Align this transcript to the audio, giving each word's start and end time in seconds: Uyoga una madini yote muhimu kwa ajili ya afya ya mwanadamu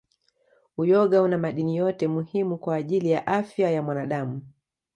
Uyoga 0.77 1.21
una 1.21 1.37
madini 1.37 1.75
yote 1.75 2.07
muhimu 2.07 2.57
kwa 2.57 2.75
ajili 2.75 3.11
ya 3.11 3.27
afya 3.27 3.71
ya 3.71 3.81
mwanadamu 3.81 4.41